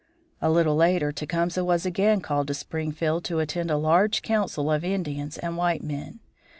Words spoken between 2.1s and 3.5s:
called to Springfield to